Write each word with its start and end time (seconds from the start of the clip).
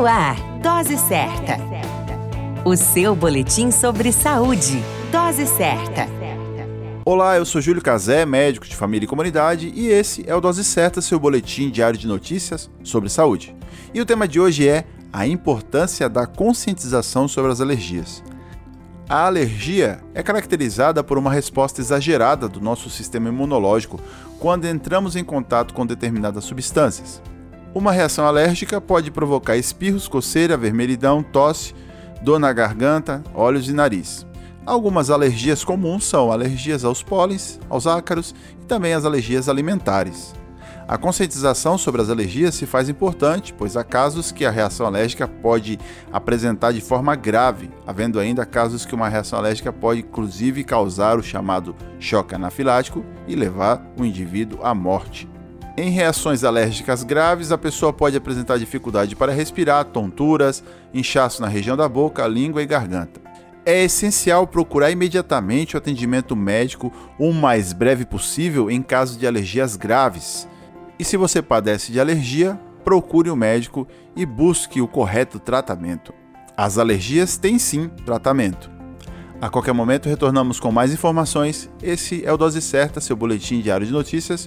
No 0.00 0.06
ar, 0.06 0.34
Dose 0.62 0.96
Certa. 0.96 1.58
O 2.64 2.74
seu 2.74 3.14
boletim 3.14 3.70
sobre 3.70 4.10
saúde. 4.12 4.82
Dose 5.12 5.46
Certa. 5.46 6.08
Olá, 7.04 7.36
eu 7.36 7.44
sou 7.44 7.60
Júlio 7.60 7.82
Cazé, 7.82 8.24
médico 8.24 8.66
de 8.66 8.74
família 8.74 9.04
e 9.04 9.06
comunidade, 9.06 9.70
e 9.76 9.88
esse 9.88 10.24
é 10.26 10.34
o 10.34 10.40
Dose 10.40 10.64
Certa, 10.64 11.02
seu 11.02 11.20
boletim 11.20 11.68
diário 11.68 11.98
de 11.98 12.06
notícias 12.06 12.70
sobre 12.82 13.10
saúde. 13.10 13.54
E 13.92 14.00
o 14.00 14.06
tema 14.06 14.26
de 14.26 14.40
hoje 14.40 14.66
é 14.66 14.86
a 15.12 15.26
importância 15.26 16.08
da 16.08 16.26
conscientização 16.26 17.28
sobre 17.28 17.52
as 17.52 17.60
alergias. 17.60 18.24
A 19.06 19.26
alergia 19.26 20.00
é 20.14 20.22
caracterizada 20.22 21.04
por 21.04 21.18
uma 21.18 21.30
resposta 21.30 21.82
exagerada 21.82 22.48
do 22.48 22.58
nosso 22.58 22.88
sistema 22.88 23.28
imunológico 23.28 24.00
quando 24.38 24.66
entramos 24.66 25.14
em 25.14 25.22
contato 25.22 25.74
com 25.74 25.84
determinadas 25.84 26.44
substâncias. 26.44 27.20
Uma 27.72 27.92
reação 27.92 28.26
alérgica 28.26 28.80
pode 28.80 29.12
provocar 29.12 29.56
espirros, 29.56 30.08
coceira, 30.08 30.56
vermelhidão, 30.56 31.22
tosse, 31.22 31.72
dor 32.20 32.40
na 32.40 32.52
garganta, 32.52 33.22
olhos 33.32 33.68
e 33.68 33.72
nariz. 33.72 34.26
Algumas 34.66 35.08
alergias 35.08 35.62
comuns 35.62 36.04
são 36.04 36.32
alergias 36.32 36.84
aos 36.84 37.00
pólens, 37.00 37.60
aos 37.68 37.86
ácaros 37.86 38.34
e 38.60 38.64
também 38.66 38.92
as 38.92 39.04
alergias 39.04 39.48
alimentares. 39.48 40.34
A 40.88 40.98
conscientização 40.98 41.78
sobre 41.78 42.02
as 42.02 42.10
alergias 42.10 42.56
se 42.56 42.66
faz 42.66 42.88
importante, 42.88 43.54
pois 43.54 43.76
há 43.76 43.84
casos 43.84 44.32
que 44.32 44.44
a 44.44 44.50
reação 44.50 44.84
alérgica 44.84 45.28
pode 45.28 45.78
apresentar 46.12 46.72
de 46.72 46.80
forma 46.80 47.14
grave, 47.14 47.70
havendo 47.86 48.18
ainda 48.18 48.44
casos 48.44 48.84
que 48.84 48.96
uma 48.96 49.08
reação 49.08 49.38
alérgica 49.38 49.72
pode 49.72 50.00
inclusive 50.00 50.64
causar 50.64 51.20
o 51.20 51.22
chamado 51.22 51.76
choque 52.00 52.34
anafilático 52.34 53.04
e 53.28 53.36
levar 53.36 53.80
o 53.96 54.04
indivíduo 54.04 54.58
à 54.64 54.74
morte. 54.74 55.28
Em 55.80 55.88
reações 55.88 56.44
alérgicas 56.44 57.02
graves, 57.02 57.50
a 57.50 57.56
pessoa 57.56 57.90
pode 57.90 58.14
apresentar 58.14 58.58
dificuldade 58.58 59.16
para 59.16 59.32
respirar, 59.32 59.86
tonturas, 59.86 60.62
inchaço 60.92 61.40
na 61.40 61.48
região 61.48 61.74
da 61.74 61.88
boca, 61.88 62.26
língua 62.26 62.62
e 62.62 62.66
garganta. 62.66 63.18
É 63.64 63.82
essencial 63.82 64.46
procurar 64.46 64.90
imediatamente 64.90 65.74
o 65.74 65.78
atendimento 65.78 66.36
médico 66.36 66.92
o 67.18 67.32
mais 67.32 67.72
breve 67.72 68.04
possível 68.04 68.70
em 68.70 68.82
caso 68.82 69.18
de 69.18 69.26
alergias 69.26 69.74
graves. 69.74 70.46
E 70.98 71.04
se 71.04 71.16
você 71.16 71.40
padece 71.40 71.90
de 71.90 71.98
alergia, 71.98 72.60
procure 72.84 73.30
o 73.30 73.32
um 73.32 73.36
médico 73.36 73.88
e 74.14 74.26
busque 74.26 74.82
o 74.82 74.86
correto 74.86 75.38
tratamento. 75.38 76.12
As 76.54 76.76
alergias 76.76 77.38
têm 77.38 77.58
sim 77.58 77.88
tratamento. 78.04 78.70
A 79.40 79.48
qualquer 79.48 79.72
momento 79.72 80.10
retornamos 80.10 80.60
com 80.60 80.70
mais 80.70 80.92
informações. 80.92 81.70
Esse 81.82 82.22
é 82.22 82.30
o 82.30 82.36
Dose 82.36 82.60
Certa, 82.60 83.00
seu 83.00 83.16
boletim 83.16 83.62
diário 83.62 83.86
de 83.86 83.92
notícias 83.94 84.46